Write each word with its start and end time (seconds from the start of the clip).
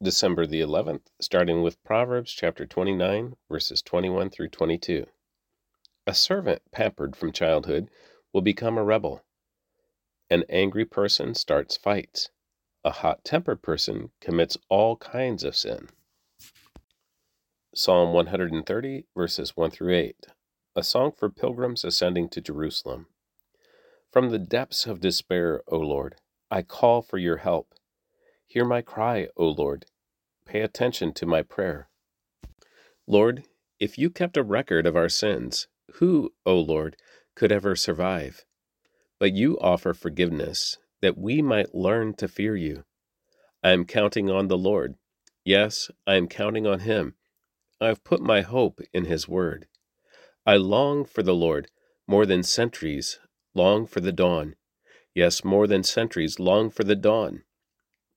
December 0.00 0.46
the 0.46 0.60
11th, 0.60 1.06
starting 1.20 1.60
with 1.60 1.82
Proverbs 1.82 2.30
chapter 2.30 2.64
29, 2.64 3.34
verses 3.50 3.82
21 3.82 4.30
through 4.30 4.48
22. 4.48 5.06
A 6.06 6.14
servant 6.14 6.62
pampered 6.70 7.16
from 7.16 7.32
childhood 7.32 7.90
will 8.32 8.40
become 8.40 8.78
a 8.78 8.84
rebel. 8.84 9.24
An 10.30 10.44
angry 10.48 10.84
person 10.84 11.34
starts 11.34 11.76
fights. 11.76 12.30
A 12.84 12.92
hot 12.92 13.24
tempered 13.24 13.60
person 13.60 14.12
commits 14.20 14.56
all 14.68 14.96
kinds 14.98 15.42
of 15.42 15.56
sin. 15.56 15.88
Psalm 17.74 18.12
130, 18.12 19.04
verses 19.16 19.56
1 19.56 19.70
through 19.72 19.96
8. 19.96 20.26
A 20.76 20.84
song 20.84 21.10
for 21.10 21.28
pilgrims 21.28 21.82
ascending 21.82 22.28
to 22.28 22.40
Jerusalem. 22.40 23.06
From 24.12 24.30
the 24.30 24.38
depths 24.38 24.86
of 24.86 25.00
despair, 25.00 25.62
O 25.66 25.78
Lord, 25.78 26.20
I 26.52 26.62
call 26.62 27.02
for 27.02 27.18
your 27.18 27.38
help. 27.38 27.74
Hear 28.48 28.64
my 28.64 28.80
cry, 28.80 29.28
O 29.36 29.48
Lord. 29.48 29.84
Pay 30.46 30.62
attention 30.62 31.12
to 31.14 31.26
my 31.26 31.42
prayer. 31.42 31.90
Lord, 33.06 33.44
if 33.78 33.98
you 33.98 34.08
kept 34.08 34.38
a 34.38 34.42
record 34.42 34.86
of 34.86 34.96
our 34.96 35.10
sins, 35.10 35.68
who, 35.96 36.32
O 36.46 36.58
Lord, 36.58 36.96
could 37.34 37.52
ever 37.52 37.76
survive? 37.76 38.46
But 39.20 39.34
you 39.34 39.58
offer 39.60 39.92
forgiveness 39.92 40.78
that 41.02 41.18
we 41.18 41.42
might 41.42 41.74
learn 41.74 42.14
to 42.14 42.26
fear 42.26 42.56
you. 42.56 42.84
I 43.62 43.70
am 43.70 43.84
counting 43.84 44.30
on 44.30 44.48
the 44.48 44.56
Lord. 44.56 44.94
Yes, 45.44 45.90
I 46.06 46.14
am 46.14 46.26
counting 46.26 46.66
on 46.66 46.80
him. 46.80 47.16
I 47.82 47.88
have 47.88 48.02
put 48.02 48.22
my 48.22 48.40
hope 48.40 48.80
in 48.94 49.04
his 49.04 49.28
word. 49.28 49.68
I 50.46 50.56
long 50.56 51.04
for 51.04 51.22
the 51.22 51.34
Lord 51.34 51.70
more 52.06 52.24
than 52.24 52.42
centuries 52.42 53.18
long 53.54 53.86
for 53.86 54.00
the 54.00 54.12
dawn. 54.12 54.56
Yes, 55.14 55.44
more 55.44 55.66
than 55.66 55.82
centuries 55.82 56.40
long 56.40 56.70
for 56.70 56.84
the 56.84 56.96
dawn. 56.96 57.42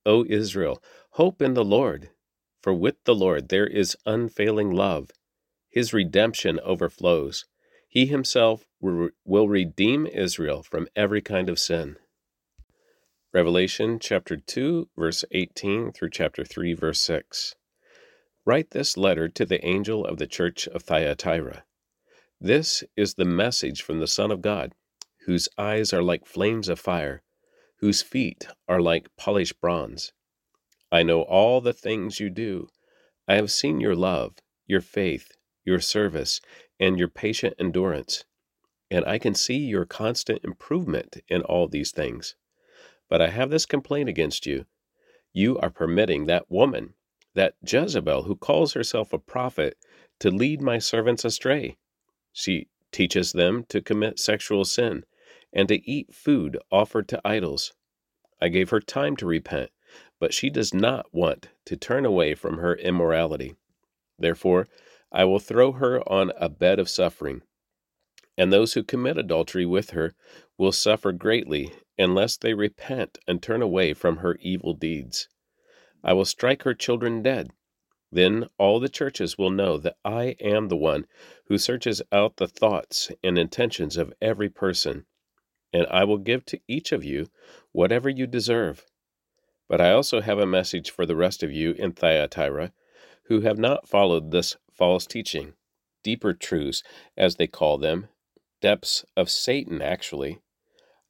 O 0.04 0.24
Israel, 0.24 0.82
hope 1.10 1.40
in 1.40 1.54
the 1.54 1.64
Lord, 1.64 2.10
for 2.60 2.74
with 2.74 2.96
the 3.04 3.14
Lord 3.14 3.48
there 3.48 3.66
is 3.66 3.96
unfailing 4.04 4.70
love. 4.70 5.10
His 5.68 5.92
redemption 5.92 6.58
overflows. 6.60 7.44
He 7.88 8.06
himself 8.06 8.66
will 8.80 9.48
redeem 9.48 10.06
Israel 10.06 10.62
from 10.62 10.88
every 10.96 11.20
kind 11.20 11.48
of 11.48 11.58
sin. 11.58 11.96
Revelation 13.32 13.98
chapter 13.98 14.36
2, 14.36 14.88
verse 14.96 15.24
18 15.30 15.92
through 15.92 16.10
chapter 16.10 16.44
3, 16.44 16.74
verse 16.74 17.00
6. 17.00 17.54
Write 18.44 18.70
this 18.70 18.96
letter 18.96 19.28
to 19.28 19.46
the 19.46 19.64
angel 19.64 20.04
of 20.04 20.18
the 20.18 20.26
church 20.26 20.66
of 20.68 20.82
Thyatira. 20.82 21.64
This 22.40 22.82
is 22.96 23.14
the 23.14 23.24
message 23.24 23.82
from 23.82 24.00
the 24.00 24.06
Son 24.06 24.30
of 24.30 24.42
God, 24.42 24.74
whose 25.26 25.48
eyes 25.56 25.92
are 25.92 26.02
like 26.02 26.26
flames 26.26 26.68
of 26.68 26.80
fire 26.80 27.22
whose 27.82 28.00
feet 28.00 28.46
are 28.68 28.80
like 28.80 29.14
polished 29.16 29.60
bronze. 29.60 30.12
I 30.92 31.02
know 31.02 31.22
all 31.22 31.60
the 31.60 31.72
things 31.72 32.20
you 32.20 32.30
do. 32.30 32.68
I 33.26 33.34
have 33.34 33.50
seen 33.50 33.80
your 33.80 33.96
love, 33.96 34.36
your 34.68 34.80
faith, 34.80 35.32
your 35.64 35.80
service, 35.80 36.40
and 36.78 36.96
your 36.96 37.08
patient 37.08 37.54
endurance, 37.58 38.24
and 38.88 39.04
I 39.04 39.18
can 39.18 39.34
see 39.34 39.56
your 39.56 39.84
constant 39.84 40.44
improvement 40.44 41.16
in 41.28 41.42
all 41.42 41.66
these 41.66 41.90
things. 41.90 42.36
But 43.10 43.20
I 43.20 43.30
have 43.30 43.50
this 43.50 43.66
complaint 43.66 44.08
against 44.08 44.46
you. 44.46 44.66
You 45.32 45.58
are 45.58 45.70
permitting 45.70 46.26
that 46.26 46.48
woman, 46.48 46.94
that 47.34 47.56
Jezebel 47.66 48.22
who 48.22 48.36
calls 48.36 48.74
herself 48.74 49.12
a 49.12 49.18
prophet, 49.18 49.76
to 50.20 50.30
lead 50.30 50.62
my 50.62 50.78
servants 50.78 51.24
astray. 51.24 51.78
She 52.32 52.68
teaches 52.92 53.32
them 53.32 53.64
to 53.70 53.82
commit 53.82 54.20
sexual 54.20 54.64
sin 54.64 55.04
and 55.52 55.68
to 55.68 55.90
eat 55.90 56.14
food 56.14 56.58
offered 56.70 57.08
to 57.08 57.20
idols. 57.24 57.72
I 58.40 58.48
gave 58.48 58.70
her 58.70 58.80
time 58.80 59.16
to 59.16 59.26
repent, 59.26 59.70
but 60.18 60.32
she 60.32 60.50
does 60.50 60.72
not 60.72 61.06
want 61.12 61.48
to 61.66 61.76
turn 61.76 62.04
away 62.04 62.34
from 62.34 62.58
her 62.58 62.74
immorality. 62.74 63.54
Therefore, 64.18 64.66
I 65.12 65.24
will 65.24 65.38
throw 65.38 65.72
her 65.72 66.00
on 66.08 66.32
a 66.36 66.48
bed 66.48 66.78
of 66.78 66.88
suffering, 66.88 67.42
and 68.38 68.52
those 68.52 68.72
who 68.72 68.82
commit 68.82 69.18
adultery 69.18 69.66
with 69.66 69.90
her 69.90 70.14
will 70.56 70.72
suffer 70.72 71.12
greatly 71.12 71.72
unless 71.98 72.36
they 72.36 72.54
repent 72.54 73.18
and 73.28 73.42
turn 73.42 73.62
away 73.62 73.92
from 73.92 74.18
her 74.18 74.36
evil 74.40 74.74
deeds. 74.74 75.28
I 76.02 76.14
will 76.14 76.24
strike 76.24 76.62
her 76.62 76.74
children 76.74 77.22
dead. 77.22 77.50
Then 78.10 78.48
all 78.58 78.80
the 78.80 78.88
churches 78.88 79.38
will 79.38 79.50
know 79.50 79.78
that 79.78 79.96
I 80.04 80.36
am 80.40 80.68
the 80.68 80.76
one 80.76 81.06
who 81.46 81.58
searches 81.58 82.02
out 82.10 82.36
the 82.36 82.48
thoughts 82.48 83.10
and 83.22 83.38
intentions 83.38 83.96
of 83.96 84.12
every 84.20 84.48
person 84.48 85.06
and 85.72 85.86
I 85.90 86.04
will 86.04 86.18
give 86.18 86.44
to 86.46 86.60
each 86.68 86.92
of 86.92 87.04
you 87.04 87.28
whatever 87.72 88.08
you 88.08 88.26
deserve. 88.26 88.84
But 89.68 89.80
I 89.80 89.92
also 89.92 90.20
have 90.20 90.38
a 90.38 90.46
message 90.46 90.90
for 90.90 91.06
the 91.06 91.16
rest 91.16 91.42
of 91.42 91.50
you 91.50 91.72
in 91.72 91.92
Thyatira 91.92 92.72
who 93.24 93.40
have 93.40 93.58
not 93.58 93.88
followed 93.88 94.30
this 94.30 94.56
false 94.70 95.06
teaching, 95.06 95.54
deeper 96.02 96.34
truths, 96.34 96.82
as 97.16 97.36
they 97.36 97.46
call 97.46 97.78
them, 97.78 98.08
depths 98.60 99.04
of 99.16 99.30
Satan, 99.30 99.80
actually. 99.80 100.40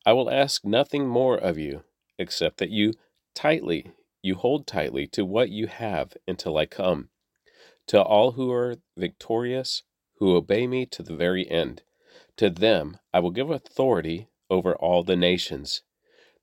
I 0.06 0.12
will 0.12 0.31
ask 0.31 0.65
nothing 0.65 1.06
more 1.06 1.37
of 1.37 1.59
you 1.59 1.84
except 2.19 2.59
that 2.59 2.71
you 2.71 2.93
tightly, 3.34 3.93
you 4.23 4.34
hold 4.34 4.67
tightly 4.67 5.06
to 5.09 5.25
what 5.25 5.50
you 5.50 5.67
have 5.67 6.17
until 6.29 6.56
I 6.56 6.67
come. 6.67 7.09
To 7.89 8.00
all 8.00 8.33
who 8.33 8.53
are 8.53 8.77
victorious, 8.97 9.83
who 10.19 10.37
obey 10.37 10.67
me 10.67 10.87
to 10.87 11.03
the 11.03 11.17
very 11.17 11.50
end, 11.50 11.83
to 12.37 12.49
them 12.49 12.99
I 13.12 13.21
will 13.21 13.31
give 13.31 13.50
authority 13.50 14.29
over 14.52 14.76
all 14.76 15.02
the 15.02 15.16
nations. 15.16 15.82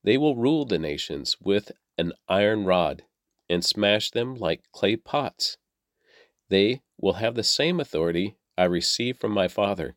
They 0.04 0.18
will 0.18 0.36
rule 0.36 0.66
the 0.66 0.80
nations 0.80 1.38
with 1.40 1.72
an 1.96 2.14
iron 2.28 2.66
rod 2.66 3.04
and 3.48 3.64
smash 3.64 4.10
them 4.10 4.36
like 4.36 4.64
clay 4.72 4.96
pots. 4.96 5.58
They 6.50 6.82
will 6.98 7.14
have 7.14 7.36
the 7.36 7.44
same 7.44 7.80
authority 7.80 8.36
I 8.58 8.64
received 8.64 9.22
from 9.22 9.32
my 9.32 9.48
Father, 9.48 9.96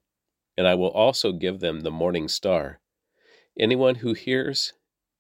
and 0.59 0.69
I 0.69 0.75
will 0.75 0.91
also 0.91 1.33
give 1.33 1.61
them 1.61 1.81
the 1.81 1.91
morning 1.91 2.29
star. 2.29 2.81
Anyone 3.59 3.97
who 3.97 4.13
hears 4.13 4.75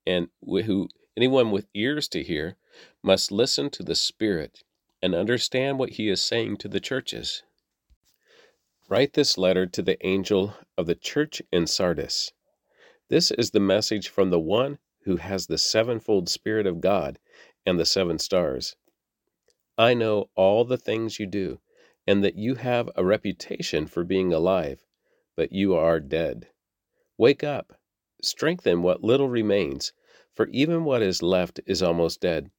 and 0.06 0.28
who 0.44 0.88
anyone 1.16 1.50
with 1.50 1.68
ears 1.72 2.08
to 2.08 2.22
hear 2.22 2.56
must 3.02 3.32
listen 3.32 3.70
to 3.70 3.82
the 3.82 3.94
Spirit 3.94 4.64
and 5.00 5.14
understand 5.14 5.78
what 5.78 5.90
he 5.90 6.10
is 6.10 6.20
saying 6.20 6.58
to 6.58 6.68
the 6.68 6.80
churches. 6.80 7.42
Write 8.88 9.14
this 9.14 9.38
letter 9.38 9.64
to 9.64 9.80
the 9.80 10.04
angel 10.06 10.54
of 10.76 10.84
the 10.84 10.94
church 10.94 11.40
in 11.50 11.66
Sardis. 11.66 12.32
This 13.12 13.30
is 13.30 13.50
the 13.50 13.60
message 13.60 14.08
from 14.08 14.30
the 14.30 14.40
one 14.40 14.78
who 15.02 15.16
has 15.16 15.46
the 15.46 15.58
sevenfold 15.58 16.30
Spirit 16.30 16.66
of 16.66 16.80
God 16.80 17.18
and 17.66 17.78
the 17.78 17.84
seven 17.84 18.18
stars. 18.18 18.74
I 19.76 19.92
know 19.92 20.30
all 20.34 20.64
the 20.64 20.78
things 20.78 21.20
you 21.20 21.26
do, 21.26 21.60
and 22.06 22.24
that 22.24 22.36
you 22.36 22.54
have 22.54 22.88
a 22.96 23.04
reputation 23.04 23.86
for 23.86 24.02
being 24.02 24.32
alive, 24.32 24.86
but 25.36 25.52
you 25.52 25.74
are 25.74 26.00
dead. 26.00 26.48
Wake 27.18 27.44
up, 27.44 27.78
strengthen 28.22 28.80
what 28.80 29.04
little 29.04 29.28
remains, 29.28 29.92
for 30.32 30.46
even 30.46 30.84
what 30.84 31.02
is 31.02 31.22
left 31.22 31.60
is 31.66 31.82
almost 31.82 32.22
dead. 32.22 32.50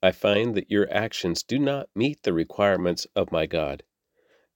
I 0.00 0.12
find 0.12 0.54
that 0.54 0.70
your 0.70 0.88
actions 0.92 1.42
do 1.42 1.58
not 1.58 1.90
meet 1.96 2.22
the 2.22 2.32
requirements 2.32 3.08
of 3.16 3.32
my 3.32 3.46
God. 3.46 3.82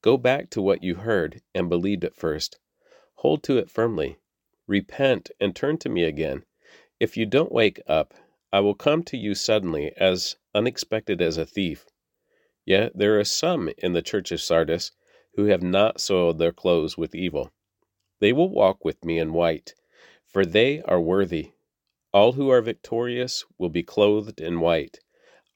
Go 0.00 0.17
back 0.17 0.49
to 0.50 0.62
what 0.62 0.84
you 0.84 0.94
heard 0.94 1.43
and 1.53 1.69
believed 1.69 2.05
at 2.05 2.15
first. 2.15 2.61
Hold 3.17 3.43
to 3.43 3.59
it 3.59 3.69
firmly 3.69 4.19
Repent 4.66 5.30
and 5.41 5.54
turn 5.54 5.78
to 5.78 5.88
me 5.88 6.04
again. 6.04 6.44
If 6.98 7.16
you 7.16 7.26
don't 7.26 7.52
wake 7.52 7.80
up, 7.86 8.14
I 8.52 8.60
will 8.60 8.75
come 8.75 9.02
to 9.04 9.16
you 9.16 9.34
suddenly, 9.34 9.92
as 9.97 10.36
unexpected 10.54 11.20
as 11.20 11.36
a 11.36 11.44
thief. 11.44 11.86
Yet 12.64 12.92
there 12.97 13.19
are 13.19 13.25
some 13.25 13.69
in 13.78 13.92
the 13.92 14.02
church 14.02 14.32
of 14.32 14.41
Sardis 14.41 14.92
who 15.34 15.47
have 15.47 15.62
not 15.62 16.00
soiled 16.00 16.38
their 16.38 16.52
clothes 16.52 16.97
with 16.97 17.14
evil. 17.14 17.52
They 18.20 18.32
will 18.32 18.48
walk 18.48 18.84
with 18.84 19.04
me 19.04 19.19
in 19.19 19.32
white, 19.32 19.75
for 20.26 20.47
they 20.47 20.81
are 20.82 21.00
worthy. 21.00 21.52
All 22.12 22.32
who 22.32 22.48
are 22.48 22.62
victorious 22.62 23.44
will 23.58 23.69
be 23.69 23.82
clothed 23.82 24.41
in 24.41 24.60
white. 24.60 25.00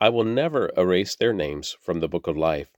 I 0.01 0.09
will 0.11 0.25
never 0.25 0.71
erase 0.77 1.17
their 1.17 1.33
names 1.33 1.77
from 1.81 2.01
the 2.01 2.09
book 2.09 2.27
of 2.27 2.37
life, 2.37 2.77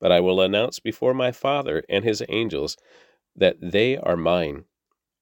but 0.00 0.10
I 0.10 0.20
will 0.20 0.40
announce 0.40 0.80
before 0.80 1.14
my 1.14 1.30
Father 1.30 1.84
and 1.88 2.02
his 2.02 2.22
angels 2.28 2.76
that 3.36 3.56
they 3.60 3.96
are 3.96 4.16
mine. 4.16 4.64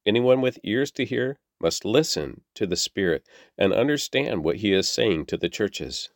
Anyone 0.09 0.41
with 0.41 0.59
ears 0.65 0.91
to 0.93 1.05
hear 1.05 1.39
must 1.61 1.85
listen 1.85 2.41
to 2.55 2.67
the 2.67 2.79
Spirit 2.79 3.29
and 3.59 3.75
understand 3.75 4.43
what 4.43 4.57
he 4.57 4.73
is 4.73 4.89
saying 4.89 5.27
to 5.27 5.37
the 5.37 5.51
churches. 5.51 6.09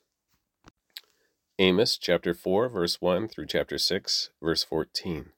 Amos 1.59 1.99
chapter 1.99 2.33
4, 2.33 2.71
verse 2.71 3.03
1 3.03 3.29
through 3.29 3.44
chapter 3.44 3.77
6, 3.77 4.31
verse 4.43 4.65
14. 4.65 5.33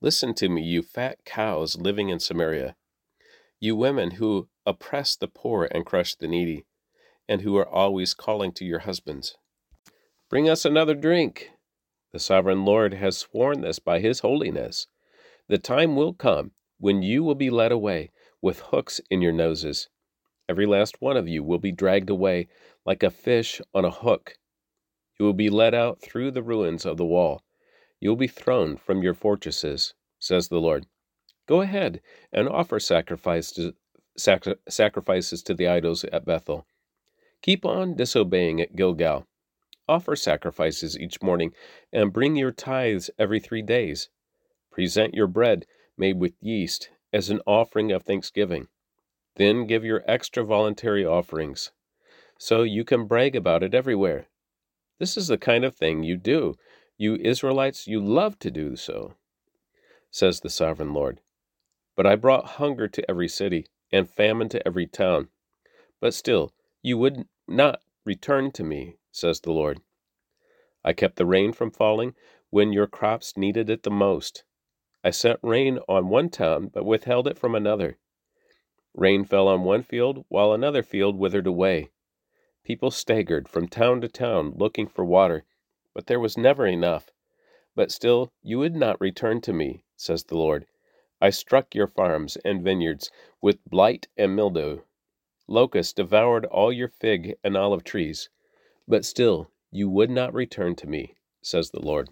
Listen 0.00 0.34
to 0.34 0.48
me, 0.48 0.62
you 0.62 0.82
fat 0.82 1.18
cows 1.24 1.76
living 1.76 2.08
in 2.08 2.18
Samaria, 2.18 2.74
you 3.60 3.76
women 3.76 4.12
who 4.12 4.48
oppress 4.66 5.14
the 5.14 5.28
poor 5.28 5.68
and 5.70 5.86
crush 5.86 6.16
the 6.16 6.26
needy, 6.26 6.66
and 7.28 7.42
who 7.42 7.56
are 7.56 7.68
always 7.68 8.14
calling 8.14 8.50
to 8.50 8.64
your 8.64 8.80
husbands. 8.80 9.36
Bring 10.28 10.50
us 10.50 10.64
another 10.64 10.96
drink. 10.96 11.52
The 12.12 12.18
sovereign 12.18 12.64
Lord 12.64 12.94
has 12.94 13.16
sworn 13.16 13.60
this 13.60 13.78
by 13.78 14.00
his 14.00 14.20
holiness. 14.20 14.88
The 15.46 15.58
time 15.58 15.94
will 15.94 16.14
come 16.14 16.50
when 16.80 17.02
you 17.02 17.24
will 17.24 17.36
be 17.36 17.50
led 17.50 17.72
away 17.72 18.10
with 18.42 18.60
hooks 18.60 19.00
in 19.10 19.22
your 19.22 19.32
noses. 19.32 19.88
Every 20.48 20.66
last 20.66 21.00
one 21.02 21.16
of 21.16 21.28
you 21.28 21.44
will 21.44 21.58
be 21.58 21.72
dragged 21.72 22.10
away 22.10 22.48
like 22.86 23.02
a 23.02 23.10
fish 23.10 23.60
on 23.74 23.84
a 23.84 23.90
hook, 23.90 24.36
You 25.18 25.26
will 25.26 25.34
be 25.34 25.50
led 25.50 25.74
out 25.74 26.00
through 26.02 26.32
the 26.32 26.42
ruins 26.42 26.86
of 26.86 26.96
the 26.98 27.06
wall. 27.06 27.42
You 28.00 28.10
will 28.10 28.16
be 28.16 28.28
thrown 28.28 28.76
from 28.76 29.02
your 29.02 29.14
fortresses, 29.14 29.94
says 30.18 30.48
the 30.48 30.60
Lord. 30.60 30.86
Go 31.46 31.62
ahead 31.62 32.02
and 32.32 32.48
offer 32.48 32.80
sacrifice 32.80 33.52
to, 33.52 33.74
sacri- 34.16 34.56
sacrifices 34.68 35.42
to 35.44 35.54
the 35.54 35.68
idols 35.68 36.04
at 36.04 36.24
Bethel. 36.26 36.66
Keep 37.42 37.66
on 37.66 37.96
disobeying 37.96 38.60
at 38.60 38.76
Gilgal. 38.76 39.26
Offer 39.88 40.16
sacrifices 40.16 40.98
each 40.98 41.22
morning 41.22 41.52
and 41.92 42.12
bring 42.12 42.36
your 42.36 42.52
tithes 42.52 43.10
every 43.18 43.40
three 43.40 43.62
days. 43.62 44.10
Present 44.72 45.14
your 45.14 45.28
bread 45.28 45.66
made 46.00 46.18
with 46.18 46.32
yeast 46.40 46.88
as 47.12 47.28
an 47.28 47.40
offering 47.46 47.92
of 47.92 48.02
thanksgiving. 48.02 48.66
Then 49.36 49.66
give 49.66 49.84
your 49.84 50.02
extra 50.08 50.42
voluntary 50.42 51.04
offerings, 51.04 51.72
so 52.38 52.62
you 52.62 52.84
can 52.84 53.06
brag 53.06 53.36
about 53.36 53.62
it 53.62 53.74
everywhere. 53.74 54.26
This 54.98 55.16
is 55.16 55.28
the 55.28 55.38
kind 55.38 55.62
of 55.64 55.76
thing 55.76 56.02
you 56.02 56.16
do. 56.16 56.54
You 56.96 57.16
Israelites, 57.16 57.86
you 57.86 58.00
love 58.00 58.38
to 58.40 58.50
do 58.50 58.76
so, 58.76 59.14
says 60.10 60.40
the 60.40 60.50
sovereign 60.50 60.94
Lord. 60.94 61.20
But 61.96 62.06
I 62.06 62.16
brought 62.16 62.56
hunger 62.58 62.88
to 62.88 63.10
every 63.10 63.28
city, 63.28 63.66
and 63.92 64.08
famine 64.08 64.48
to 64.48 64.66
every 64.66 64.86
town. 64.86 65.28
But 66.00 66.14
still, 66.14 66.54
you 66.82 66.96
would 66.96 67.26
not 67.46 67.80
return 68.06 68.52
to 68.52 68.64
me, 68.64 68.96
says 69.12 69.40
the 69.40 69.52
Lord. 69.52 69.80
I 70.82 70.94
kept 70.94 71.16
the 71.16 71.26
rain 71.26 71.52
from 71.52 71.70
falling 71.70 72.14
when 72.48 72.72
your 72.72 72.86
crops 72.86 73.36
needed 73.36 73.68
it 73.68 73.82
the 73.82 73.90
most. 73.90 74.44
I 75.02 75.10
sent 75.10 75.40
rain 75.42 75.78
on 75.88 76.08
one 76.08 76.28
town, 76.28 76.68
but 76.68 76.84
withheld 76.84 77.26
it 77.26 77.38
from 77.38 77.54
another. 77.54 77.98
Rain 78.92 79.24
fell 79.24 79.48
on 79.48 79.64
one 79.64 79.82
field, 79.82 80.24
while 80.28 80.52
another 80.52 80.82
field 80.82 81.16
withered 81.16 81.46
away. 81.46 81.90
People 82.64 82.90
staggered 82.90 83.48
from 83.48 83.66
town 83.66 84.02
to 84.02 84.08
town 84.08 84.52
looking 84.56 84.86
for 84.86 85.04
water, 85.04 85.44
but 85.94 86.06
there 86.06 86.20
was 86.20 86.36
never 86.36 86.66
enough. 86.66 87.10
But 87.74 87.90
still 87.90 88.32
you 88.42 88.58
would 88.58 88.76
not 88.76 89.00
return 89.00 89.40
to 89.42 89.52
me, 89.52 89.84
says 89.96 90.24
the 90.24 90.36
Lord. 90.36 90.66
I 91.20 91.30
struck 91.30 91.74
your 91.74 91.86
farms 91.86 92.36
and 92.44 92.62
vineyards 92.62 93.10
with 93.40 93.64
blight 93.64 94.08
and 94.16 94.36
mildew. 94.36 94.80
Locusts 95.48 95.92
devoured 95.94 96.44
all 96.44 96.72
your 96.72 96.88
fig 96.88 97.36
and 97.42 97.56
olive 97.56 97.84
trees, 97.84 98.28
but 98.86 99.04
still 99.04 99.50
you 99.70 99.88
would 99.88 100.10
not 100.10 100.34
return 100.34 100.74
to 100.76 100.86
me, 100.86 101.14
says 101.42 101.70
the 101.70 101.80
Lord. 101.80 102.10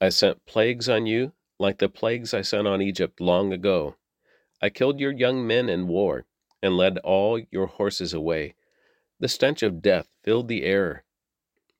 I 0.00 0.08
sent 0.08 0.46
plagues 0.46 0.88
on 0.88 1.06
you, 1.06 1.32
like 1.58 1.78
the 1.78 1.88
plagues 1.90 2.32
I 2.32 2.40
sent 2.40 2.66
on 2.66 2.80
Egypt 2.80 3.20
long 3.20 3.52
ago. 3.52 3.96
I 4.62 4.70
killed 4.70 4.98
your 4.98 5.12
young 5.12 5.46
men 5.46 5.68
in 5.68 5.88
war, 5.88 6.24
and 6.62 6.76
led 6.76 6.96
all 6.98 7.38
your 7.50 7.66
horses 7.66 8.14
away. 8.14 8.54
The 9.18 9.28
stench 9.28 9.62
of 9.62 9.82
death 9.82 10.08
filled 10.22 10.48
the 10.48 10.64
air. 10.64 11.04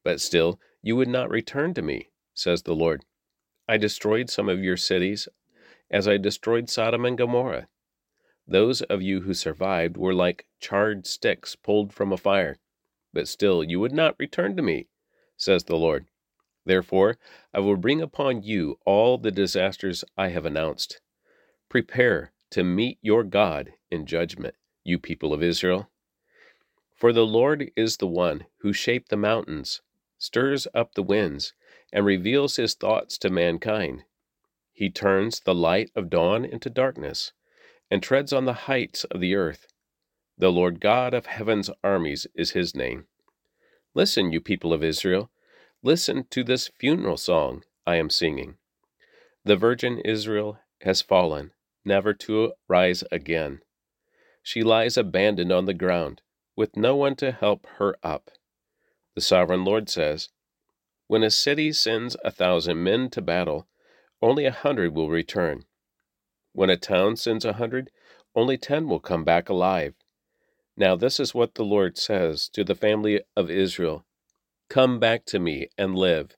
But 0.05 0.21
still 0.21 0.61
you 0.83 0.97
would 0.97 1.09
not 1.09 1.31
return 1.31 1.73
to 1.75 1.83
me, 1.83 2.11
says 2.35 2.63
the 2.63 2.75
Lord. 2.75 3.05
I 3.67 3.79
destroyed 3.79 4.29
some 4.29 4.51
of 4.51 4.63
your 4.63 4.77
cities, 4.77 5.27
as 5.91 6.07
I 6.07 6.19
destroyed 6.19 6.69
Sodom 6.69 7.07
and 7.07 7.17
Gomorrah. 7.17 7.69
Those 8.47 8.83
of 8.83 9.01
you 9.01 9.23
who 9.23 9.33
survived 9.33 9.97
were 9.97 10.13
like 10.13 10.47
charred 10.59 11.07
sticks 11.07 11.57
pulled 11.57 11.95
from 11.95 12.13
a 12.13 12.19
fire. 12.19 12.59
But 13.15 13.29
still 13.29 13.65
you 13.65 13.81
would 13.81 13.93
not 13.95 14.17
return 14.19 14.57
to 14.57 14.63
me, 14.63 14.89
says 15.39 15.65
the 15.65 15.77
Lord. 15.77 16.10
Therefore 16.65 17.19
I 17.55 17.61
will 17.61 17.77
bring 17.77 18.01
upon 18.01 18.43
you 18.43 18.79
all 18.85 19.19
the 19.19 19.31
disasters 19.31 20.05
I 20.17 20.29
have 20.29 20.45
announced. 20.45 21.01
Prepare 21.69 22.33
to 22.51 22.65
meet 22.65 22.99
your 23.01 23.25
God 23.25 23.73
in 23.91 24.07
judgment, 24.07 24.55
you 24.85 24.99
people 24.99 25.33
of 25.33 25.43
Israel. 25.43 25.91
For 26.95 27.13
the 27.13 27.27
Lord 27.27 27.71
is 27.77 27.97
the 27.97 28.07
one 28.07 28.47
who 28.59 28.73
shaped 28.73 29.09
the 29.09 29.17
mountains, 29.17 29.81
stirs 30.19 30.67
up 30.75 30.95
the 30.95 31.03
winds, 31.03 31.55
and 31.93 32.05
reveals 32.05 32.57
his 32.57 32.75
thoughts 32.75 33.17
to 33.19 33.31
mankind. 33.31 34.05
He 34.73 34.91
turns 34.91 35.41
the 35.41 35.55
light 35.55 35.91
of 35.95 36.11
dawn 36.11 36.45
into 36.45 36.69
darkness, 36.69 37.33
and 37.91 38.03
treads 38.03 38.33
on 38.33 38.45
the 38.45 38.53
heights 38.69 39.05
of 39.05 39.21
the 39.21 39.35
earth. 39.35 39.67
The 40.37 40.53
Lord 40.53 40.81
God 40.81 41.15
of 41.15 41.27
heaven's 41.27 41.71
armies 41.83 42.27
is 42.35 42.51
his 42.51 42.75
name. 42.75 43.07
Listen, 43.95 44.31
you 44.33 44.41
people 44.41 44.73
of 44.73 44.85
Israel, 44.85 45.31
listen 45.83 46.25
to 46.29 46.45
this 46.45 46.71
funeral 46.79 47.17
song 47.17 47.65
I 47.87 47.97
am 47.97 48.11
singing. 48.11 48.57
The 49.45 49.57
Virgin 49.57 49.99
Israel 50.01 50.59
has 50.83 51.01
fallen, 51.01 51.53
never 51.85 52.13
to 52.13 52.53
rise 52.69 53.03
again. 53.11 53.61
She 54.43 54.63
lies 54.63 54.99
abandoned 54.99 55.51
on 55.51 55.65
the 55.65 55.75
ground 55.75 56.21
with 56.55 56.77
no 56.77 56.95
one 56.97 57.17
to 57.17 57.33
help 57.33 57.67
her 57.79 57.97
up. 58.03 58.31
The 59.15 59.23
sovereign 59.23 59.65
Lord 59.65 59.89
says, 59.89 60.29
When 61.07 61.23
a 61.23 61.31
city 61.31 61.73
sends 61.73 62.17
a 62.23 62.31
thousand 62.31 62.85
men 62.85 63.09
to 63.11 63.23
battle, 63.23 63.67
only 64.21 64.45
a 64.45 64.53
hundred 64.53 64.95
will 64.95 65.09
return. 65.09 65.65
When 66.53 66.69
a 66.69 66.77
town 66.77 67.17
sends 67.17 67.47
a 67.47 67.55
hundred, 67.55 67.91
only 68.35 68.59
ten 68.59 68.87
will 68.87 69.01
come 69.01 69.25
back 69.25 69.49
alive. 69.49 69.95
Now, 70.77 70.95
this 70.95 71.19
is 71.19 71.35
what 71.35 71.55
the 71.55 71.65
Lord 71.65 71.97
says 71.97 72.51
to 72.51 72.65
the 72.65 72.75
family 72.75 73.23
of 73.35 73.51
Israel 73.51 74.05
Come 74.71 75.01
back 75.01 75.25
to 75.27 75.41
me 75.41 75.67
and 75.77 75.97
live. 75.97 76.37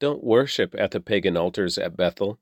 Don't 0.00 0.24
worship 0.24 0.74
at 0.78 0.92
the 0.92 1.00
pagan 1.00 1.36
altars 1.36 1.76
at 1.76 1.98
Bethel. 1.98 2.38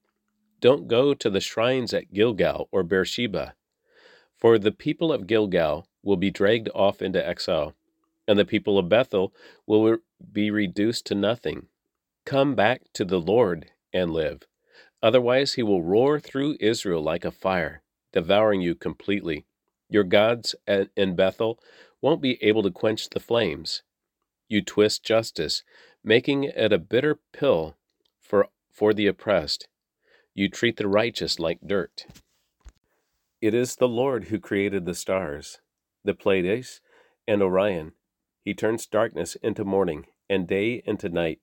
Don't 0.60 0.86
go 0.86 1.14
to 1.14 1.28
the 1.28 1.40
shrines 1.40 1.92
at 1.92 2.12
Gilgal 2.12 2.68
or 2.70 2.84
Beersheba. 2.84 3.56
For 4.36 4.56
the 4.56 4.70
people 4.70 5.12
of 5.12 5.26
Gilgal 5.26 5.88
will 6.04 6.16
be 6.16 6.30
dragged 6.30 6.68
off 6.76 7.02
into 7.02 7.26
exile, 7.26 7.74
and 8.28 8.38
the 8.38 8.44
people 8.44 8.78
of 8.78 8.88
Bethel 8.88 9.34
will 9.66 9.98
be 10.32 10.52
reduced 10.52 11.06
to 11.06 11.16
nothing. 11.16 11.66
Come 12.24 12.54
back 12.54 12.82
to 12.92 13.04
the 13.04 13.20
Lord 13.20 13.72
and 13.92 14.12
live. 14.12 14.42
Otherwise, 15.02 15.54
he 15.54 15.62
will 15.64 15.82
roar 15.82 16.20
through 16.20 16.56
Israel 16.60 17.02
like 17.02 17.24
a 17.24 17.32
fire, 17.32 17.82
devouring 18.12 18.60
you 18.60 18.76
completely. 18.76 19.44
Your 19.88 20.04
gods 20.04 20.54
in 20.68 21.16
Bethel 21.16 21.58
won't 22.00 22.22
be 22.22 22.40
able 22.44 22.62
to 22.62 22.70
quench 22.70 23.10
the 23.10 23.18
flames. 23.18 23.82
You 24.48 24.62
twist 24.62 25.04
justice, 25.04 25.62
making 26.04 26.44
it 26.44 26.72
a 26.72 26.78
bitter 26.78 27.18
pill 27.32 27.76
for, 28.20 28.48
for 28.70 28.94
the 28.94 29.06
oppressed. 29.06 29.68
You 30.34 30.48
treat 30.48 30.76
the 30.76 30.88
righteous 30.88 31.38
like 31.38 31.60
dirt. 31.66 32.06
It 33.40 33.54
is 33.54 33.76
the 33.76 33.88
Lord 33.88 34.24
who 34.24 34.38
created 34.38 34.84
the 34.84 34.94
stars 34.94 35.58
the 36.06 36.14
Pleiades, 36.14 36.80
and 37.28 37.42
Orion. 37.42 37.92
He 38.42 38.54
turns 38.54 38.86
darkness 38.86 39.34
into 39.42 39.64
morning, 39.64 40.06
and 40.30 40.46
day 40.46 40.82
into 40.86 41.08
night. 41.08 41.40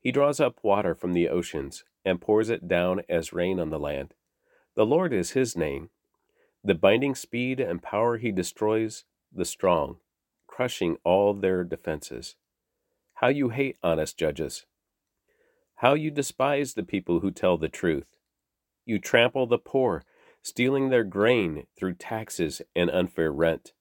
He 0.00 0.10
draws 0.10 0.40
up 0.40 0.58
water 0.62 0.94
from 0.94 1.12
the 1.12 1.28
oceans, 1.28 1.84
and 2.04 2.20
pours 2.20 2.48
it 2.48 2.66
down 2.66 3.02
as 3.08 3.32
rain 3.32 3.60
on 3.60 3.70
the 3.70 3.78
land. 3.78 4.14
The 4.74 4.86
Lord 4.86 5.12
is 5.12 5.32
his 5.32 5.56
name. 5.56 5.90
The 6.64 6.74
binding 6.74 7.14
speed 7.14 7.60
and 7.60 7.82
power 7.82 8.16
he 8.16 8.32
destroys 8.32 9.04
the 9.30 9.44
strong, 9.44 9.98
crushing 10.58 10.96
all 11.04 11.34
their 11.34 11.62
defenses. 11.62 12.34
How 13.14 13.28
you 13.28 13.50
hate 13.50 13.76
honest 13.80 14.18
judges! 14.18 14.66
How 15.76 15.94
you 15.94 16.10
despise 16.10 16.74
the 16.74 16.82
people 16.82 17.20
who 17.20 17.30
tell 17.30 17.56
the 17.56 17.68
truth! 17.68 18.16
You 18.84 18.98
trample 18.98 19.46
the 19.46 19.58
poor, 19.58 20.02
stealing 20.42 20.88
their 20.88 21.04
grain 21.04 21.68
through 21.78 21.94
taxes 21.94 22.60
and 22.74 22.90
unfair 22.90 23.30
rent. 23.30 23.72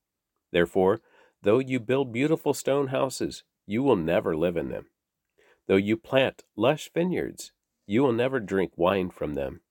Therefore, 0.52 1.02
though 1.42 1.58
you 1.58 1.80
build 1.80 2.14
beautiful 2.14 2.54
stone 2.54 2.90
houses, 2.90 3.44
you 3.66 3.82
will 3.82 3.96
never 3.96 4.38
live 4.38 4.56
in 4.56 4.70
them. 4.70 4.86
Though 5.66 5.78
you 5.78 5.98
plant 5.98 6.44
lush 6.56 6.92
vineyards, 6.94 7.54
you 7.88 8.04
will 8.04 8.14
never 8.14 8.40
drink 8.40 8.74
wine 8.76 9.10
from 9.10 9.34
them. 9.34 9.62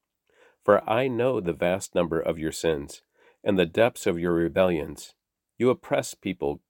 For 0.65 0.83
I 0.91 1.07
know 1.07 1.39
the 1.39 1.53
vast 1.53 1.95
number 1.95 2.19
of 2.19 2.41
your 2.41 2.51
sins 2.51 3.03
and 3.45 3.57
the 3.57 3.65
depths 3.65 4.09
of 4.09 4.19
your 4.19 4.33
rebellions. 4.33 5.15
You 5.57 5.71
oppress 5.71 6.15
people, 6.15 6.63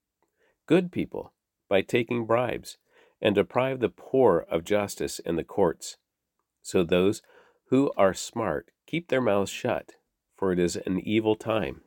good 0.66 0.92
people, 0.92 1.32
by 1.68 1.80
taking 1.80 2.26
bribes, 2.26 2.76
and 3.20 3.34
deprive 3.34 3.80
the 3.80 3.88
poor 3.88 4.46
of 4.50 4.64
justice 4.64 5.18
in 5.20 5.36
the 5.36 5.44
courts. 5.44 5.96
So 6.62 6.82
those 6.82 7.22
who 7.70 7.92
are 7.96 8.14
smart 8.14 8.70
keep 8.86 9.08
their 9.08 9.20
mouths 9.20 9.50
shut, 9.50 9.92
for 10.36 10.52
it 10.52 10.58
is 10.58 10.76
an 10.76 11.00
evil 11.00 11.34
time. 11.34 11.82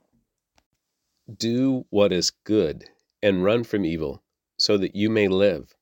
Do 1.34 1.86
what 1.90 2.12
is 2.12 2.32
good, 2.44 2.86
and 3.22 3.44
run 3.44 3.64
from 3.64 3.86
evil, 3.86 4.24
so 4.58 4.78
that 4.78 4.96
you 4.96 5.10
may 5.10 5.28
live. 5.28 5.76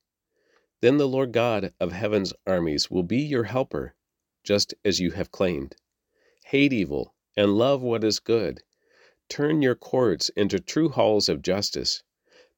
Then 0.80 0.98
the 0.98 1.08
Lord 1.08 1.32
God 1.32 1.72
of 1.80 1.92
heaven's 1.92 2.32
armies 2.46 2.90
will 2.90 3.02
be 3.02 3.18
your 3.18 3.44
helper, 3.44 3.94
just 4.44 4.74
as 4.84 5.00
you 5.00 5.12
have 5.12 5.32
claimed. 5.32 5.74
Hate 6.44 6.72
evil, 6.72 7.14
and 7.36 7.56
love 7.56 7.82
what 7.82 8.04
is 8.04 8.20
good. 8.20 8.62
Turn 9.28 9.62
your 9.62 9.74
courts 9.74 10.28
into 10.30 10.60
true 10.60 10.88
halls 10.88 11.28
of 11.28 11.42
justice. 11.42 12.02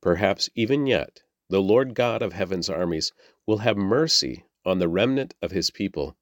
Perhaps 0.00 0.48
even 0.54 0.86
yet 0.86 1.22
the 1.48 1.60
Lord 1.60 1.94
God 1.94 2.22
of 2.22 2.32
heaven's 2.32 2.70
armies 2.70 3.12
will 3.46 3.58
have 3.58 3.76
mercy 3.76 4.44
on 4.64 4.78
the 4.78 4.88
remnant 4.88 5.34
of 5.42 5.50
his 5.50 5.70
people. 5.70 6.16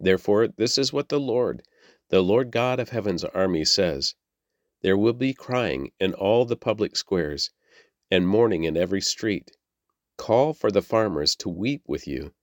Therefore, 0.00 0.48
this 0.48 0.76
is 0.76 0.92
what 0.92 1.08
the 1.08 1.20
Lord, 1.20 1.62
the 2.08 2.22
Lord 2.22 2.50
God 2.50 2.80
of 2.80 2.88
heaven's 2.90 3.24
armies, 3.24 3.72
says 3.72 4.14
there 4.82 4.96
will 4.96 5.12
be 5.12 5.34
crying 5.34 5.92
in 5.98 6.14
all 6.14 6.44
the 6.44 6.56
public 6.56 6.96
squares, 6.96 7.50
and 8.10 8.28
mourning 8.28 8.64
in 8.64 8.76
every 8.76 9.00
street. 9.00 9.50
Call 10.16 10.52
for 10.52 10.70
the 10.70 10.82
farmers 10.82 11.34
to 11.36 11.48
weep 11.48 11.82
with 11.86 12.06
you, 12.06 12.34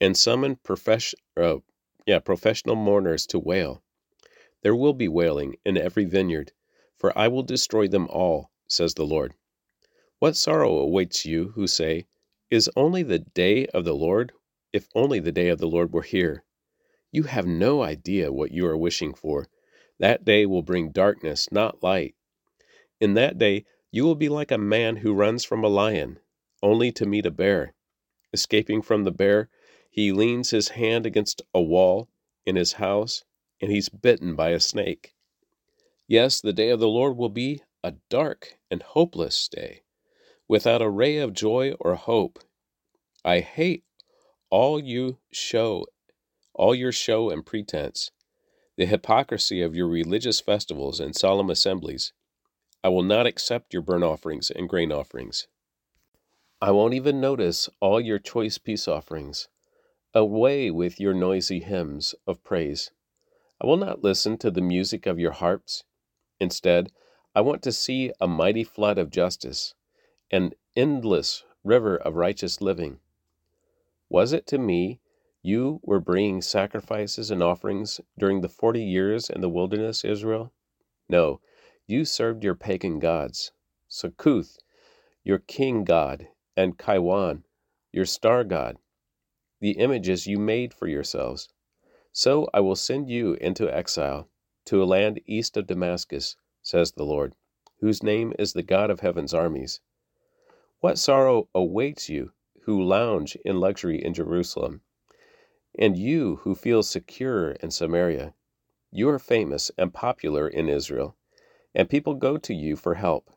and 0.00 0.16
summon 0.16 0.56
profession, 0.56 1.18
uh, 1.36 1.58
yeah, 2.06 2.18
professional 2.18 2.76
mourners 2.76 3.26
to 3.26 3.38
wail. 3.38 3.82
There 4.62 4.76
will 4.76 4.94
be 4.94 5.08
wailing 5.08 5.56
in 5.64 5.76
every 5.76 6.04
vineyard, 6.04 6.52
for 6.96 7.16
I 7.18 7.28
will 7.28 7.42
destroy 7.42 7.88
them 7.88 8.06
all, 8.08 8.50
says 8.68 8.94
the 8.94 9.06
Lord. 9.06 9.34
What 10.20 10.36
sorrow 10.36 10.76
awaits 10.76 11.24
you 11.24 11.52
who 11.54 11.66
say, 11.66 12.06
Is 12.50 12.68
only 12.76 13.02
the 13.02 13.20
day 13.20 13.64
of 13.68 13.86
the 13.86 13.94
Lord? 13.94 14.32
If 14.70 14.86
only 14.94 15.18
the 15.18 15.32
day 15.32 15.48
of 15.48 15.58
the 15.58 15.66
Lord 15.66 15.94
were 15.94 16.02
here. 16.02 16.44
You 17.10 17.22
have 17.22 17.46
no 17.46 17.82
idea 17.82 18.30
what 18.30 18.52
you 18.52 18.66
are 18.66 18.76
wishing 18.76 19.14
for. 19.14 19.48
That 19.98 20.26
day 20.26 20.44
will 20.44 20.60
bring 20.60 20.92
darkness, 20.92 21.50
not 21.50 21.82
light. 21.82 22.16
In 23.00 23.14
that 23.14 23.38
day, 23.38 23.64
you 23.90 24.04
will 24.04 24.14
be 24.14 24.28
like 24.28 24.50
a 24.50 24.58
man 24.58 24.96
who 24.96 25.14
runs 25.14 25.42
from 25.42 25.64
a 25.64 25.68
lion, 25.68 26.20
only 26.62 26.92
to 26.92 27.06
meet 27.06 27.24
a 27.24 27.30
bear. 27.30 27.72
Escaping 28.34 28.82
from 28.82 29.04
the 29.04 29.10
bear, 29.10 29.48
he 29.90 30.12
leans 30.12 30.50
his 30.50 30.68
hand 30.68 31.06
against 31.06 31.40
a 31.54 31.62
wall 31.62 32.10
in 32.44 32.56
his 32.56 32.74
house, 32.74 33.24
and 33.58 33.72
he's 33.72 33.88
bitten 33.88 34.36
by 34.36 34.50
a 34.50 34.60
snake. 34.60 35.14
Yes, 36.06 36.42
the 36.42 36.52
day 36.52 36.68
of 36.68 36.78
the 36.78 36.88
Lord 36.88 37.16
will 37.16 37.30
be 37.30 37.62
a 37.82 37.94
dark 38.10 38.58
and 38.70 38.82
hopeless 38.82 39.48
day, 39.48 39.80
without 40.50 40.82
a 40.82 40.90
ray 40.90 41.18
of 41.18 41.32
joy 41.32 41.72
or 41.78 41.94
hope. 41.94 42.40
I 43.24 43.38
hate 43.38 43.84
all 44.50 44.80
you 44.80 45.18
show, 45.32 45.86
all 46.54 46.74
your 46.74 46.90
show 46.90 47.30
and 47.30 47.46
pretense, 47.46 48.10
the 48.76 48.84
hypocrisy 48.84 49.62
of 49.62 49.76
your 49.76 49.86
religious 49.86 50.40
festivals 50.40 50.98
and 50.98 51.14
solemn 51.14 51.50
assemblies. 51.50 52.12
I 52.82 52.88
will 52.88 53.04
not 53.04 53.28
accept 53.28 53.72
your 53.72 53.82
burnt 53.82 54.02
offerings 54.02 54.50
and 54.50 54.68
grain 54.68 54.90
offerings. 54.90 55.46
I 56.60 56.72
won't 56.72 56.94
even 56.94 57.20
notice 57.20 57.70
all 57.78 58.00
your 58.00 58.18
choice 58.18 58.58
peace 58.58 58.88
offerings. 58.88 59.46
Away 60.14 60.68
with 60.72 60.98
your 60.98 61.14
noisy 61.14 61.60
hymns 61.60 62.12
of 62.26 62.42
praise. 62.42 62.90
I 63.62 63.68
will 63.68 63.76
not 63.76 64.02
listen 64.02 64.36
to 64.38 64.50
the 64.50 64.60
music 64.60 65.06
of 65.06 65.20
your 65.20 65.30
harps. 65.30 65.84
Instead, 66.40 66.90
I 67.36 67.40
want 67.40 67.62
to 67.62 67.70
see 67.70 68.10
a 68.20 68.26
mighty 68.26 68.64
flood 68.64 68.98
of 68.98 69.12
justice, 69.12 69.74
an 70.30 70.52
endless 70.76 71.44
river 71.64 71.96
of 71.96 72.14
righteous 72.14 72.60
living. 72.60 72.98
Was 74.08 74.32
it 74.32 74.46
to 74.48 74.58
me 74.58 75.00
you 75.42 75.80
were 75.82 76.00
bringing 76.00 76.40
sacrifices 76.40 77.30
and 77.30 77.42
offerings 77.42 78.00
during 78.18 78.40
the 78.40 78.48
forty 78.48 78.82
years 78.82 79.28
in 79.28 79.40
the 79.40 79.48
wilderness, 79.48 80.04
Israel? 80.04 80.52
No, 81.08 81.40
you 81.86 82.04
served 82.04 82.44
your 82.44 82.54
pagan 82.54 82.98
gods. 82.98 83.52
Sakkuth, 83.88 84.58
your 85.24 85.38
king 85.38 85.82
god, 85.82 86.28
and 86.56 86.78
Kaiwan, 86.78 87.44
your 87.90 88.04
star 88.04 88.44
god, 88.44 88.78
the 89.60 89.72
images 89.72 90.26
you 90.26 90.38
made 90.38 90.72
for 90.72 90.86
yourselves. 90.86 91.48
So 92.12 92.48
I 92.54 92.60
will 92.60 92.76
send 92.76 93.10
you 93.10 93.34
into 93.34 93.72
exile 93.72 94.28
to 94.66 94.82
a 94.82 94.84
land 94.84 95.20
east 95.26 95.56
of 95.56 95.66
Damascus, 95.66 96.36
says 96.62 96.92
the 96.92 97.04
Lord, 97.04 97.34
whose 97.80 98.02
name 98.02 98.32
is 98.38 98.52
the 98.52 98.62
God 98.62 98.90
of 98.90 99.00
heaven's 99.00 99.34
armies. 99.34 99.80
What 100.80 100.98
sorrow 100.98 101.46
awaits 101.54 102.08
you 102.08 102.32
who 102.62 102.82
lounge 102.82 103.36
in 103.44 103.60
luxury 103.60 104.02
in 104.02 104.14
Jerusalem, 104.14 104.80
and 105.78 105.94
you 105.94 106.36
who 106.36 106.54
feel 106.54 106.82
secure 106.82 107.50
in 107.50 107.70
Samaria? 107.70 108.32
You 108.90 109.10
are 109.10 109.18
famous 109.18 109.70
and 109.76 109.92
popular 109.92 110.48
in 110.48 110.70
Israel, 110.70 111.16
and 111.74 111.90
people 111.90 112.14
go 112.14 112.38
to 112.38 112.54
you 112.54 112.76
for 112.76 112.94
help. 112.94 113.30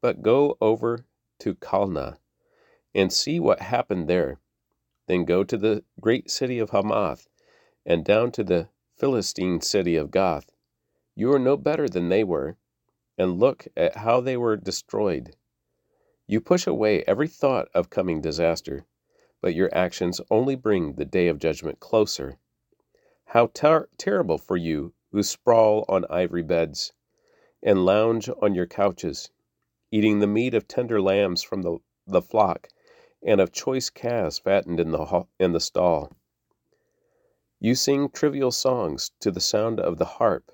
But 0.00 0.22
go 0.22 0.56
over 0.60 1.06
to 1.40 1.56
Calneh 1.56 2.18
and 2.94 3.12
see 3.12 3.40
what 3.40 3.62
happened 3.62 4.06
there. 4.06 4.38
Then 5.08 5.24
go 5.24 5.42
to 5.42 5.56
the 5.56 5.82
great 6.00 6.30
city 6.30 6.60
of 6.60 6.70
Hamath 6.70 7.26
and 7.84 8.04
down 8.04 8.30
to 8.32 8.44
the 8.44 8.68
Philistine 8.96 9.60
city 9.60 9.96
of 9.96 10.12
Gath. 10.12 10.52
You 11.16 11.32
are 11.32 11.40
no 11.40 11.56
better 11.56 11.88
than 11.88 12.10
they 12.10 12.22
were, 12.22 12.58
and 13.18 13.40
look 13.40 13.66
at 13.76 13.96
how 13.96 14.20
they 14.20 14.36
were 14.36 14.56
destroyed. 14.56 15.34
You 16.28 16.40
push 16.40 16.66
away 16.66 17.04
every 17.04 17.28
thought 17.28 17.68
of 17.72 17.88
coming 17.88 18.20
disaster, 18.20 18.84
but 19.40 19.54
your 19.54 19.72
actions 19.72 20.20
only 20.30 20.56
bring 20.56 20.94
the 20.94 21.04
day 21.04 21.28
of 21.28 21.38
judgment 21.38 21.78
closer. 21.78 22.38
How 23.26 23.46
ter- 23.46 23.88
terrible 23.96 24.38
for 24.38 24.56
you 24.56 24.92
who 25.12 25.22
sprawl 25.22 25.84
on 25.88 26.04
ivory 26.10 26.42
beds 26.42 26.92
and 27.62 27.84
lounge 27.84 28.28
on 28.42 28.54
your 28.54 28.66
couches, 28.66 29.30
eating 29.90 30.18
the 30.18 30.26
meat 30.26 30.52
of 30.52 30.66
tender 30.66 31.00
lambs 31.00 31.42
from 31.42 31.62
the, 31.62 31.78
the 32.06 32.22
flock 32.22 32.68
and 33.24 33.40
of 33.40 33.52
choice 33.52 33.88
calves 33.88 34.38
fattened 34.38 34.80
in 34.80 34.90
the, 34.90 35.26
in 35.38 35.52
the 35.52 35.60
stall. 35.60 36.12
You 37.60 37.74
sing 37.74 38.10
trivial 38.10 38.50
songs 38.50 39.12
to 39.20 39.30
the 39.30 39.40
sound 39.40 39.80
of 39.80 39.98
the 39.98 40.04
harp, 40.04 40.50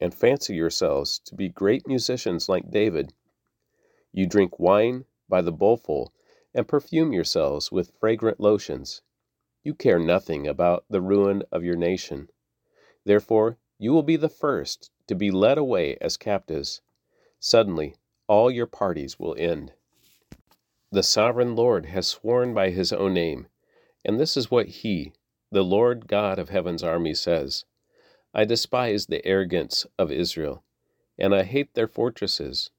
and 0.00 0.14
fancy 0.14 0.54
yourselves 0.54 1.18
to 1.24 1.34
be 1.34 1.48
great 1.48 1.86
musicians 1.88 2.48
like 2.48 2.70
David. 2.70 3.12
You 4.16 4.26
drink 4.26 4.58
wine 4.58 5.04
by 5.28 5.42
the 5.42 5.52
bowlful, 5.52 6.10
and 6.54 6.66
perfume 6.66 7.12
yourselves 7.12 7.70
with 7.70 7.92
fragrant 8.00 8.40
lotions. 8.40 9.02
You 9.62 9.74
care 9.74 9.98
nothing 9.98 10.46
about 10.46 10.86
the 10.88 11.02
ruin 11.02 11.42
of 11.52 11.62
your 11.62 11.76
nation. 11.76 12.30
Therefore, 13.04 13.58
you 13.78 13.92
will 13.92 14.02
be 14.02 14.16
the 14.16 14.30
first 14.30 14.90
to 15.08 15.14
be 15.14 15.30
led 15.30 15.58
away 15.58 15.98
as 16.00 16.16
captives. 16.16 16.80
Suddenly, 17.40 17.94
all 18.26 18.50
your 18.50 18.66
parties 18.66 19.18
will 19.18 19.36
end. 19.36 19.74
The 20.90 21.02
sovereign 21.02 21.54
Lord 21.54 21.84
has 21.84 22.06
sworn 22.06 22.54
by 22.54 22.70
his 22.70 22.94
own 22.94 23.12
name, 23.12 23.48
and 24.02 24.18
this 24.18 24.34
is 24.34 24.50
what 24.50 24.66
he, 24.66 25.12
the 25.50 25.62
Lord 25.62 26.08
God 26.08 26.38
of 26.38 26.48
heaven's 26.48 26.82
army, 26.82 27.12
says 27.12 27.66
I 28.32 28.46
despise 28.46 29.08
the 29.08 29.22
arrogance 29.26 29.84
of 29.98 30.10
Israel, 30.10 30.64
and 31.18 31.34
I 31.34 31.42
hate 31.42 31.74
their 31.74 31.86
fortresses. 31.86 32.70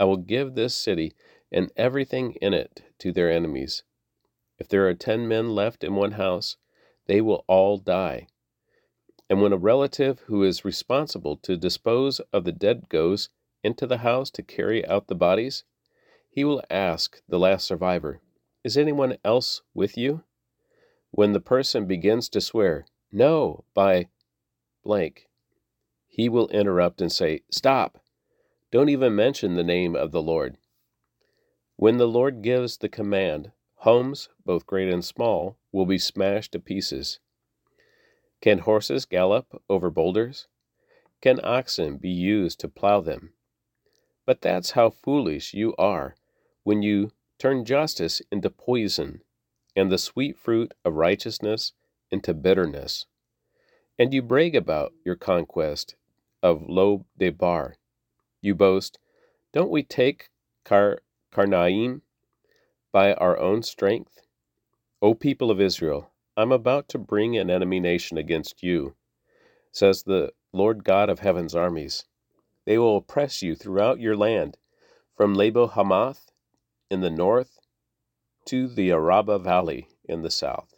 I 0.00 0.04
will 0.04 0.16
give 0.16 0.54
this 0.54 0.74
city 0.74 1.12
and 1.52 1.70
everything 1.76 2.32
in 2.40 2.54
it 2.54 2.82
to 3.00 3.12
their 3.12 3.30
enemies. 3.30 3.82
If 4.58 4.66
there 4.66 4.88
are 4.88 4.94
ten 4.94 5.28
men 5.28 5.54
left 5.54 5.84
in 5.84 5.94
one 5.94 6.12
house, 6.12 6.56
they 7.06 7.20
will 7.20 7.44
all 7.46 7.76
die. 7.76 8.28
And 9.28 9.42
when 9.42 9.52
a 9.52 9.58
relative 9.58 10.20
who 10.20 10.42
is 10.42 10.64
responsible 10.64 11.36
to 11.42 11.56
dispose 11.56 12.18
of 12.32 12.44
the 12.44 12.52
dead 12.52 12.88
goes 12.88 13.28
into 13.62 13.86
the 13.86 13.98
house 13.98 14.30
to 14.30 14.42
carry 14.42 14.86
out 14.86 15.08
the 15.08 15.14
bodies, 15.14 15.64
he 16.30 16.44
will 16.44 16.64
ask 16.70 17.20
the 17.28 17.38
last 17.38 17.66
survivor, 17.66 18.22
Is 18.64 18.78
anyone 18.78 19.18
else 19.22 19.60
with 19.74 19.98
you? 19.98 20.24
When 21.10 21.32
the 21.32 21.40
person 21.40 21.86
begins 21.86 22.30
to 22.30 22.40
swear, 22.40 22.86
No, 23.12 23.64
by 23.74 24.08
blank, 24.82 25.28
he 26.06 26.30
will 26.30 26.48
interrupt 26.48 27.02
and 27.02 27.12
say, 27.12 27.42
Stop! 27.50 27.99
Don't 28.72 28.88
even 28.88 29.16
mention 29.16 29.54
the 29.54 29.64
name 29.64 29.96
of 29.96 30.12
the 30.12 30.22
Lord. 30.22 30.56
When 31.76 31.96
the 31.96 32.06
Lord 32.06 32.42
gives 32.42 32.76
the 32.76 32.88
command, 32.88 33.50
homes, 33.76 34.28
both 34.44 34.66
great 34.66 34.92
and 34.92 35.04
small, 35.04 35.56
will 35.72 35.86
be 35.86 35.98
smashed 35.98 36.52
to 36.52 36.60
pieces. 36.60 37.18
Can 38.40 38.58
horses 38.58 39.06
gallop 39.06 39.60
over 39.68 39.90
boulders? 39.90 40.46
Can 41.20 41.40
oxen 41.42 41.96
be 41.96 42.10
used 42.10 42.60
to 42.60 42.68
plow 42.68 43.00
them? 43.00 43.32
But 44.24 44.40
that's 44.40 44.72
how 44.72 44.90
foolish 44.90 45.52
you 45.52 45.74
are 45.76 46.14
when 46.62 46.82
you 46.82 47.10
turn 47.38 47.64
justice 47.64 48.22
into 48.30 48.50
poison 48.50 49.22
and 49.74 49.90
the 49.90 49.98
sweet 49.98 50.38
fruit 50.38 50.72
of 50.84 50.94
righteousness 50.94 51.72
into 52.10 52.34
bitterness. 52.34 53.06
And 53.98 54.14
you 54.14 54.22
brag 54.22 54.54
about 54.54 54.92
your 55.04 55.16
conquest 55.16 55.96
of 56.42 56.62
Lo 56.68 57.06
Debar. 57.18 57.76
You 58.42 58.54
boast, 58.54 58.98
Don't 59.52 59.70
we 59.70 59.82
take 59.82 60.30
Car- 60.64 61.00
Karnaim 61.34 62.02
by 62.92 63.14
our 63.14 63.38
own 63.38 63.62
strength? 63.62 64.20
O 65.02 65.14
people 65.14 65.50
of 65.50 65.60
Israel, 65.60 66.12
I'm 66.36 66.52
about 66.52 66.88
to 66.90 66.98
bring 66.98 67.36
an 67.36 67.50
enemy 67.50 67.80
nation 67.80 68.18
against 68.18 68.62
you, 68.62 68.96
says 69.72 70.02
the 70.04 70.32
Lord 70.52 70.84
God 70.84 71.10
of 71.10 71.20
heaven's 71.20 71.54
armies. 71.54 72.06
They 72.66 72.78
will 72.78 72.98
oppress 72.98 73.42
you 73.42 73.56
throughout 73.56 74.00
your 74.00 74.16
land, 74.16 74.56
from 75.16 75.34
Lebo 75.34 75.68
Hamath 75.68 76.30
in 76.90 77.00
the 77.00 77.10
north 77.10 77.60
to 78.46 78.68
the 78.68 78.92
Arabah 78.92 79.40
Valley 79.40 79.88
in 80.04 80.22
the 80.22 80.30
south. 80.30 80.74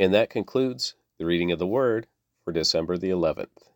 And 0.00 0.14
that 0.14 0.30
concludes 0.30 0.96
the 1.18 1.26
reading 1.26 1.52
of 1.52 1.58
the 1.58 1.66
Word 1.66 2.08
for 2.44 2.52
December 2.52 2.98
the 2.98 3.10
11th. 3.10 3.70